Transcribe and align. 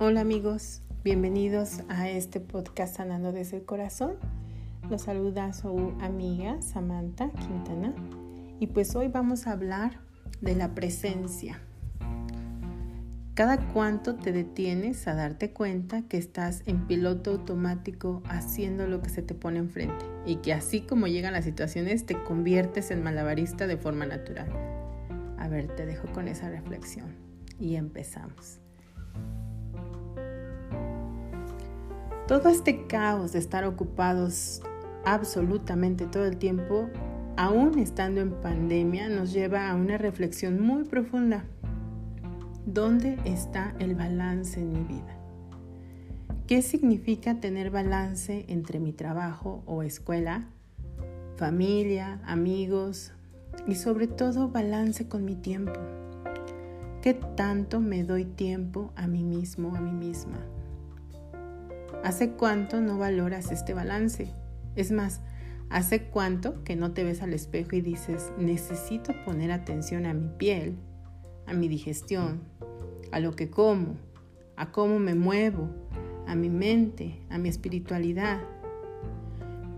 Hola 0.00 0.20
amigos, 0.20 0.82
bienvenidos 1.02 1.80
a 1.88 2.08
este 2.08 2.38
podcast 2.38 2.98
Sanando 2.98 3.32
desde 3.32 3.56
el 3.56 3.64
Corazón. 3.64 4.12
Los 4.88 5.02
saluda 5.02 5.52
su 5.52 5.92
amiga 6.00 6.62
Samantha 6.62 7.32
Quintana 7.32 7.92
y 8.60 8.68
pues 8.68 8.94
hoy 8.94 9.08
vamos 9.08 9.48
a 9.48 9.52
hablar 9.52 9.98
de 10.40 10.54
la 10.54 10.72
presencia. 10.72 11.60
Cada 13.34 13.58
cuánto 13.72 14.14
te 14.14 14.30
detienes 14.30 15.08
a 15.08 15.14
darte 15.14 15.50
cuenta 15.50 16.02
que 16.02 16.16
estás 16.16 16.62
en 16.66 16.86
piloto 16.86 17.32
automático 17.32 18.22
haciendo 18.28 18.86
lo 18.86 19.02
que 19.02 19.08
se 19.10 19.22
te 19.22 19.34
pone 19.34 19.58
enfrente 19.58 20.04
y 20.24 20.36
que 20.36 20.52
así 20.52 20.80
como 20.80 21.08
llegan 21.08 21.32
las 21.32 21.44
situaciones 21.44 22.06
te 22.06 22.22
conviertes 22.22 22.92
en 22.92 23.02
malabarista 23.02 23.66
de 23.66 23.76
forma 23.76 24.06
natural. 24.06 24.48
A 25.38 25.48
ver, 25.48 25.74
te 25.74 25.86
dejo 25.86 26.06
con 26.12 26.28
esa 26.28 26.48
reflexión 26.48 27.16
y 27.58 27.74
empezamos. 27.74 28.60
Todo 32.28 32.50
este 32.50 32.86
caos 32.86 33.32
de 33.32 33.38
estar 33.38 33.64
ocupados 33.64 34.60
absolutamente 35.06 36.04
todo 36.04 36.26
el 36.26 36.36
tiempo, 36.36 36.90
aún 37.38 37.78
estando 37.78 38.20
en 38.20 38.32
pandemia, 38.32 39.08
nos 39.08 39.32
lleva 39.32 39.70
a 39.70 39.74
una 39.74 39.96
reflexión 39.96 40.60
muy 40.60 40.84
profunda. 40.84 41.46
¿Dónde 42.66 43.18
está 43.24 43.74
el 43.78 43.94
balance 43.94 44.60
en 44.60 44.74
mi 44.74 44.84
vida? 44.84 45.16
¿Qué 46.46 46.60
significa 46.60 47.40
tener 47.40 47.70
balance 47.70 48.44
entre 48.48 48.78
mi 48.78 48.92
trabajo 48.92 49.62
o 49.64 49.82
escuela, 49.82 50.50
familia, 51.38 52.20
amigos 52.26 53.10
y 53.66 53.76
sobre 53.76 54.06
todo 54.06 54.50
balance 54.50 55.08
con 55.08 55.24
mi 55.24 55.34
tiempo? 55.34 55.80
¿Qué 57.00 57.14
tanto 57.14 57.80
me 57.80 58.04
doy 58.04 58.26
tiempo 58.26 58.92
a 58.96 59.06
mí 59.06 59.24
mismo, 59.24 59.74
a 59.74 59.80
mí 59.80 59.92
misma? 59.92 60.57
¿Hace 62.04 62.30
cuánto 62.32 62.80
no 62.80 62.98
valoras 62.98 63.50
este 63.50 63.74
balance? 63.74 64.32
Es 64.76 64.92
más, 64.92 65.20
¿hace 65.68 66.04
cuánto 66.04 66.62
que 66.64 66.76
no 66.76 66.92
te 66.92 67.04
ves 67.04 67.22
al 67.22 67.32
espejo 67.32 67.76
y 67.76 67.80
dices, 67.80 68.32
necesito 68.38 69.12
poner 69.24 69.50
atención 69.50 70.06
a 70.06 70.14
mi 70.14 70.28
piel, 70.28 70.78
a 71.46 71.52
mi 71.52 71.68
digestión, 71.68 72.40
a 73.10 73.20
lo 73.20 73.34
que 73.34 73.50
como, 73.50 73.96
a 74.56 74.70
cómo 74.70 74.98
me 74.98 75.14
muevo, 75.14 75.68
a 76.26 76.34
mi 76.34 76.50
mente, 76.50 77.20
a 77.30 77.38
mi 77.38 77.48
espiritualidad? 77.48 78.40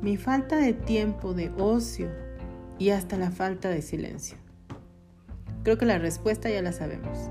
Mi 0.02 0.16
falta 0.16 0.56
de 0.56 0.72
tiempo, 0.72 1.34
de 1.34 1.50
ocio 1.58 2.10
y 2.78 2.90
hasta 2.90 3.16
la 3.16 3.30
falta 3.30 3.68
de 3.68 3.82
silencio. 3.82 4.36
Creo 5.62 5.78
que 5.78 5.86
la 5.86 5.98
respuesta 5.98 6.48
ya 6.48 6.62
la 6.62 6.72
sabemos. 6.72 7.30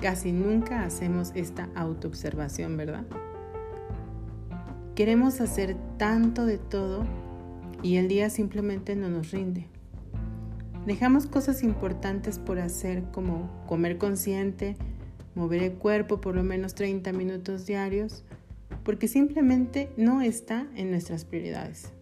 Casi 0.00 0.32
nunca 0.32 0.84
hacemos 0.84 1.32
esta 1.34 1.68
autoobservación, 1.74 2.76
¿verdad? 2.76 3.04
Queremos 4.98 5.40
hacer 5.40 5.76
tanto 5.96 6.44
de 6.44 6.58
todo 6.58 7.06
y 7.84 7.98
el 7.98 8.08
día 8.08 8.30
simplemente 8.30 8.96
no 8.96 9.08
nos 9.08 9.30
rinde. 9.30 9.68
Dejamos 10.86 11.28
cosas 11.28 11.62
importantes 11.62 12.40
por 12.40 12.58
hacer 12.58 13.04
como 13.12 13.48
comer 13.68 13.96
consciente, 13.96 14.74
mover 15.36 15.62
el 15.62 15.74
cuerpo 15.74 16.20
por 16.20 16.34
lo 16.34 16.42
menos 16.42 16.74
30 16.74 17.12
minutos 17.12 17.64
diarios, 17.64 18.24
porque 18.82 19.06
simplemente 19.06 19.88
no 19.96 20.20
está 20.20 20.66
en 20.74 20.90
nuestras 20.90 21.24
prioridades. 21.24 21.92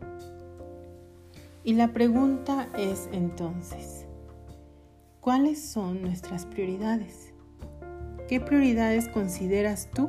Y 1.64 1.74
la 1.74 1.92
pregunta 1.92 2.70
es 2.78 3.10
entonces, 3.12 4.06
¿cuáles 5.20 5.60
son 5.60 6.00
nuestras 6.00 6.46
prioridades? 6.46 7.34
¿Qué 8.26 8.40
prioridades 8.40 9.06
consideras 9.08 9.90
tú 9.92 10.08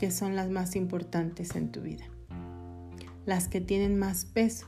que 0.00 0.10
son 0.10 0.34
las 0.34 0.48
más 0.48 0.76
importantes 0.76 1.54
en 1.56 1.70
tu 1.70 1.82
vida, 1.82 2.06
las 3.26 3.48
que 3.48 3.60
tienen 3.60 3.98
más 3.98 4.24
peso 4.24 4.66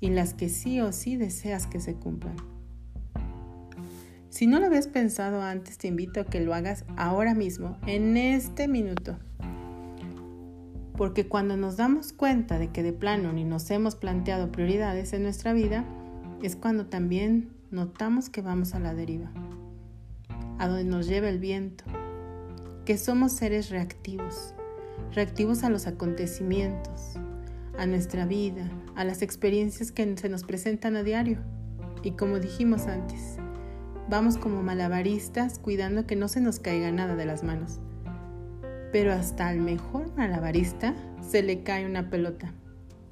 y 0.00 0.08
las 0.08 0.32
que 0.32 0.48
sí 0.48 0.80
o 0.80 0.90
sí 0.90 1.16
deseas 1.16 1.66
que 1.66 1.80
se 1.80 1.96
cumplan. 1.96 2.36
Si 4.30 4.46
no 4.46 4.58
lo 4.58 4.66
habías 4.66 4.88
pensado 4.88 5.42
antes, 5.42 5.76
te 5.76 5.88
invito 5.88 6.22
a 6.22 6.24
que 6.24 6.40
lo 6.40 6.54
hagas 6.54 6.86
ahora 6.96 7.34
mismo, 7.34 7.76
en 7.86 8.16
este 8.16 8.66
minuto. 8.66 9.18
Porque 10.96 11.28
cuando 11.28 11.58
nos 11.58 11.76
damos 11.76 12.14
cuenta 12.14 12.58
de 12.58 12.70
que 12.70 12.82
de 12.82 12.94
plano 12.94 13.34
ni 13.34 13.44
nos 13.44 13.70
hemos 13.70 13.96
planteado 13.96 14.50
prioridades 14.50 15.12
en 15.12 15.24
nuestra 15.24 15.52
vida, 15.52 15.84
es 16.42 16.56
cuando 16.56 16.86
también 16.86 17.50
notamos 17.70 18.30
que 18.30 18.40
vamos 18.40 18.74
a 18.74 18.80
la 18.80 18.94
deriva, 18.94 19.30
a 20.58 20.68
donde 20.68 20.84
nos 20.84 21.06
lleva 21.06 21.28
el 21.28 21.38
viento, 21.38 21.84
que 22.84 22.98
somos 22.98 23.32
seres 23.32 23.70
reactivos, 23.70 24.54
reactivos 25.14 25.64
a 25.64 25.70
los 25.70 25.86
acontecimientos, 25.86 27.14
a 27.78 27.86
nuestra 27.86 28.26
vida, 28.26 28.68
a 28.94 29.04
las 29.04 29.22
experiencias 29.22 29.90
que 29.90 30.16
se 30.16 30.28
nos 30.28 30.44
presentan 30.44 30.96
a 30.96 31.02
diario. 31.02 31.38
Y 32.02 32.12
como 32.12 32.40
dijimos 32.40 32.86
antes, 32.86 33.36
vamos 34.10 34.36
como 34.36 34.62
malabaristas 34.62 35.58
cuidando 35.58 36.06
que 36.06 36.16
no 36.16 36.28
se 36.28 36.42
nos 36.42 36.60
caiga 36.60 36.92
nada 36.92 37.16
de 37.16 37.24
las 37.24 37.42
manos. 37.42 37.80
Pero 38.92 39.12
hasta 39.12 39.48
al 39.48 39.60
mejor 39.60 40.14
malabarista 40.14 40.94
se 41.22 41.42
le 41.42 41.62
cae 41.62 41.86
una 41.86 42.10
pelota. 42.10 42.52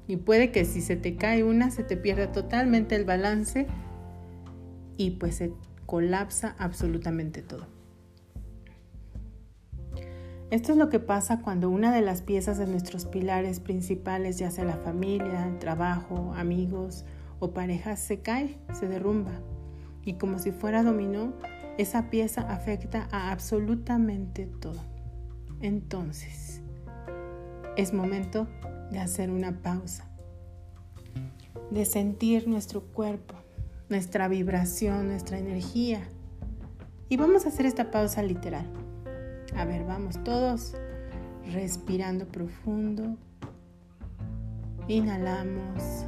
Y 0.07 0.17
puede 0.17 0.51
que 0.51 0.65
si 0.65 0.81
se 0.81 0.95
te 0.95 1.15
cae 1.15 1.43
una, 1.43 1.71
se 1.71 1.83
te 1.83 1.97
pierda 1.97 2.31
totalmente 2.31 2.95
el 2.95 3.05
balance 3.05 3.65
y 4.97 5.11
pues 5.11 5.35
se 5.35 5.51
colapsa 5.87 6.55
absolutamente 6.59 7.41
todo. 7.41 7.67
Esto 10.51 10.71
es 10.71 10.77
lo 10.77 10.89
que 10.89 10.99
pasa 10.99 11.41
cuando 11.41 11.69
una 11.69 11.91
de 11.91 12.01
las 12.01 12.21
piezas 12.21 12.57
de 12.57 12.67
nuestros 12.67 13.05
pilares 13.05 13.59
principales, 13.59 14.37
ya 14.37 14.51
sea 14.51 14.65
la 14.65 14.77
familia, 14.77 15.55
trabajo, 15.59 16.33
amigos 16.35 17.05
o 17.39 17.51
parejas, 17.51 17.99
se 17.99 18.19
cae, 18.19 18.57
se 18.71 18.87
derrumba. 18.87 19.31
Y 20.05 20.13
como 20.13 20.37
si 20.37 20.51
fuera 20.51 20.83
dominó, 20.83 21.33
esa 21.77 22.09
pieza 22.09 22.41
afecta 22.41 23.07
a 23.11 23.31
absolutamente 23.31 24.45
todo. 24.45 24.79
Entonces, 25.61 26.61
es 27.77 27.93
momento 27.93 28.47
de 28.91 28.99
hacer 28.99 29.31
una 29.31 29.61
pausa, 29.61 30.07
de 31.71 31.85
sentir 31.85 32.47
nuestro 32.47 32.81
cuerpo, 32.81 33.35
nuestra 33.89 34.27
vibración, 34.27 35.07
nuestra 35.07 35.39
energía. 35.39 36.01
Y 37.09 37.17
vamos 37.17 37.45
a 37.45 37.49
hacer 37.49 37.65
esta 37.65 37.91
pausa 37.91 38.21
literal. 38.21 38.82
A 39.55 39.65
ver, 39.65 39.85
vamos 39.85 40.21
todos 40.23 40.73
respirando 41.51 42.25
profundo. 42.27 43.17
Inhalamos, 44.87 46.05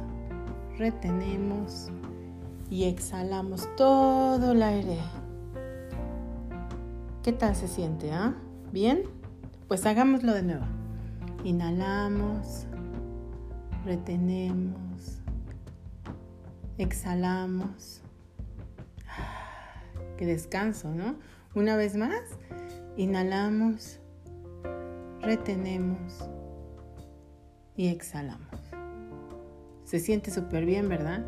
retenemos 0.78 1.90
y 2.68 2.84
exhalamos 2.84 3.68
todo 3.76 4.52
el 4.52 4.62
aire. 4.62 4.98
¿Qué 7.22 7.32
tal 7.32 7.54
se 7.54 7.68
siente? 7.68 8.12
Ah? 8.12 8.34
¿Bien? 8.72 9.04
Pues 9.68 9.86
hagámoslo 9.86 10.34
de 10.34 10.42
nuevo. 10.42 10.64
Inhalamos, 11.44 12.66
retenemos, 13.84 15.20
exhalamos. 16.78 18.02
Ah, 19.08 19.80
qué 20.16 20.26
descanso, 20.26 20.90
¿no? 20.90 21.14
Una 21.54 21.76
vez 21.76 21.96
más. 21.96 22.20
Inhalamos, 22.98 24.00
retenemos 25.20 26.30
y 27.76 27.88
exhalamos. 27.88 28.58
Se 29.84 30.00
siente 30.00 30.30
súper 30.30 30.64
bien, 30.64 30.88
¿verdad? 30.88 31.22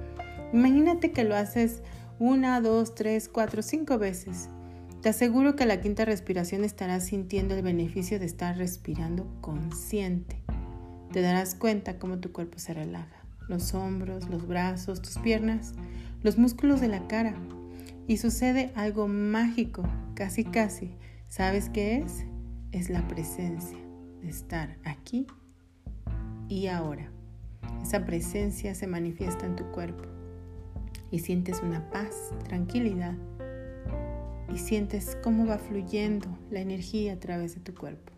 Imagínate 0.55 1.13
que 1.13 1.25
lo 1.25 1.37
haces 1.37 1.83
una, 2.19 2.63
dos, 2.63 2.95
tres, 2.95 3.29
cuatro, 3.29 3.61
cinco 3.61 3.99
veces. 3.99 4.49
Te 5.03 5.11
aseguro 5.11 5.57
que 5.57 5.67
la 5.67 5.83
quinta 5.83 6.07
respiración 6.07 6.65
estarás 6.65 7.05
sintiendo 7.05 7.55
el 7.55 7.63
beneficio 7.63 8.19
de 8.19 8.25
estar 8.25 8.57
respirando 8.57 9.27
consciente. 9.43 10.43
Te 11.13 11.21
darás 11.21 11.55
cuenta 11.55 11.99
cómo 11.99 12.19
tu 12.19 12.33
cuerpo 12.33 12.59
se 12.59 12.73
relaja. 12.73 13.25
Los 13.47 13.75
hombros, 13.75 14.31
los 14.31 14.49
brazos, 14.49 15.03
tus 15.03 15.19
piernas, 15.19 15.75
los 16.23 16.39
músculos 16.39 16.81
de 16.81 16.89
la 16.89 17.07
cara. 17.09 17.35
Y 18.07 18.17
sucede 18.17 18.73
algo 18.75 19.07
mágico, 19.07 19.83
casi 20.15 20.45
casi, 20.45 20.95
¿Sabes 21.29 21.69
qué 21.69 21.99
es? 21.99 22.25
Es 22.73 22.89
la 22.89 23.07
presencia 23.07 23.79
de 24.23 24.31
estar 24.31 24.79
aquí 24.83 25.27
y 26.49 26.69
ahora. 26.69 27.13
Esa 27.83 28.07
presencia 28.07 28.75
se 28.75 28.87
manifiesta 28.87 29.45
en 29.45 29.55
tu 29.55 29.65
cuerpo 29.67 30.05
y 31.11 31.19
sientes 31.19 31.63
una 31.63 31.91
paz, 31.91 32.33
tranquilidad 32.45 33.13
y 34.53 34.57
sientes 34.57 35.19
cómo 35.23 35.47
va 35.47 35.59
fluyendo 35.59 36.27
la 36.51 36.61
energía 36.61 37.13
a 37.13 37.21
través 37.21 37.55
de 37.55 37.61
tu 37.61 37.75
cuerpo. 37.75 38.11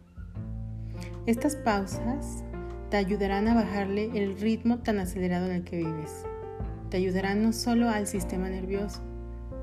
Estas 1.26 1.56
pausas 1.56 2.44
te 2.90 2.96
ayudarán 2.96 3.48
a 3.48 3.54
bajarle 3.54 4.10
el 4.14 4.38
ritmo 4.38 4.78
tan 4.78 5.00
acelerado 5.00 5.46
en 5.46 5.52
el 5.52 5.64
que 5.64 5.78
vives. 5.78 6.24
Te 6.90 6.98
ayudarán 6.98 7.42
no 7.42 7.52
solo 7.52 7.88
al 7.88 8.06
sistema 8.06 8.48
nervioso, 8.48 9.02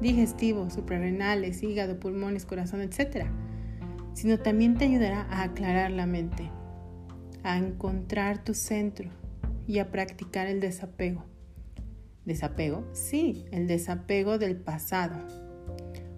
digestivo, 0.01 0.69
suprarrenales, 0.69 1.63
hígado, 1.63 1.99
pulmones, 1.99 2.45
corazón, 2.45 2.81
etc., 2.81 3.27
sino 4.13 4.39
también 4.39 4.77
te 4.77 4.85
ayudará 4.85 5.27
a 5.29 5.43
aclarar 5.43 5.91
la 5.91 6.07
mente, 6.07 6.49
a 7.43 7.57
encontrar 7.57 8.43
tu 8.43 8.53
centro 8.53 9.09
y 9.67 9.79
a 9.79 9.91
practicar 9.91 10.47
el 10.47 10.59
desapego. 10.59 11.23
¿Desapego? 12.25 12.83
Sí, 12.93 13.45
el 13.51 13.67
desapego 13.67 14.37
del 14.37 14.57
pasado. 14.57 15.15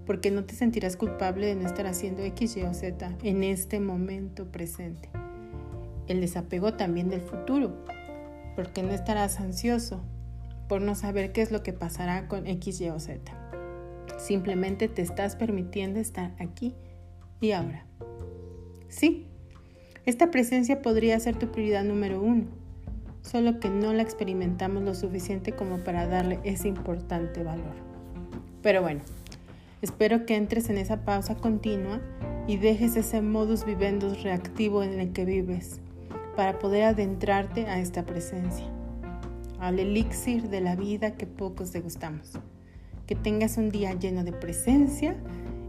Porque 0.05 0.31
no 0.31 0.43
te 0.43 0.55
sentirás 0.55 0.97
culpable 0.97 1.45
de 1.45 1.55
no 1.55 1.67
estar 1.67 1.85
haciendo 1.85 2.23
X, 2.23 2.57
Y 2.57 2.63
o 2.63 2.73
Z 2.73 3.15
en 3.21 3.43
este 3.43 3.79
momento 3.79 4.51
presente. 4.51 5.09
El 6.07 6.21
desapego 6.21 6.73
también 6.73 7.09
del 7.09 7.21
futuro. 7.21 7.85
Porque 8.55 8.81
no 8.81 8.91
estarás 8.91 9.39
ansioso 9.39 10.01
por 10.67 10.81
no 10.81 10.95
saber 10.95 11.31
qué 11.31 11.41
es 11.41 11.51
lo 11.51 11.61
que 11.61 11.73
pasará 11.73 12.27
con 12.27 12.47
X, 12.47 12.81
Y 12.81 12.89
o 12.89 12.99
Z. 12.99 13.38
Simplemente 14.19 14.89
te 14.89 15.01
estás 15.01 15.37
permitiendo 15.37 15.99
estar 15.99 16.35
aquí 16.39 16.75
y 17.39 17.53
ahora. 17.53 17.85
Sí, 18.89 19.27
esta 20.05 20.29
presencia 20.29 20.81
podría 20.81 21.17
ser 21.21 21.37
tu 21.37 21.51
prioridad 21.51 21.85
número 21.85 22.21
uno, 22.21 22.43
solo 23.21 23.61
que 23.61 23.69
no 23.69 23.93
la 23.93 24.01
experimentamos 24.01 24.83
lo 24.83 24.93
suficiente 24.93 25.53
como 25.53 25.85
para 25.85 26.05
darle 26.05 26.39
ese 26.43 26.67
importante 26.67 27.43
valor. 27.43 27.75
Pero 28.61 28.81
bueno, 28.81 29.01
espero 29.81 30.25
que 30.25 30.35
entres 30.35 30.69
en 30.69 30.77
esa 30.77 31.05
pausa 31.05 31.35
continua 31.37 32.01
y 32.45 32.57
dejes 32.57 32.97
ese 32.97 33.21
modus 33.21 33.65
vivendus 33.65 34.21
reactivo 34.21 34.83
en 34.83 34.99
el 34.99 35.13
que 35.13 35.23
vives 35.23 35.79
para 36.35 36.59
poder 36.59 36.83
adentrarte 36.83 37.67
a 37.67 37.79
esta 37.79 38.05
presencia, 38.05 38.65
al 39.59 39.79
elixir 39.79 40.49
de 40.49 40.59
la 40.59 40.75
vida 40.75 41.15
que 41.15 41.25
pocos 41.25 41.71
degustamos. 41.71 42.37
Que 43.09 43.15
tengas 43.15 43.57
un 43.57 43.71
día 43.71 43.91
lleno 43.95 44.23
de 44.23 44.33
presencia 44.33 45.17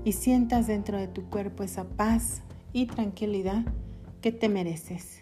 y 0.04 0.12
sientas 0.12 0.66
dentro 0.66 0.98
de 0.98 1.08
tu 1.08 1.22
cuerpo 1.30 1.62
esa 1.62 1.84
paz 1.84 2.42
y 2.74 2.84
tranquilidad 2.84 3.64
que 4.20 4.30
te 4.30 4.50
mereces. 4.50 5.20